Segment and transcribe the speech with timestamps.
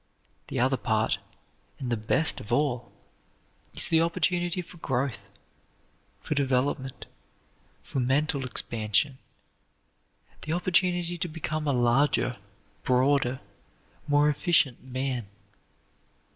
[0.47, 1.19] The other part,
[1.77, 2.91] and the best of all,
[3.75, 5.29] is the opportunity for growth,
[6.19, 7.05] for development,
[7.83, 9.19] for mental expansion;
[10.41, 12.35] the opportunity to become a larger,
[12.83, 13.41] broader,
[14.07, 15.27] more efficient man.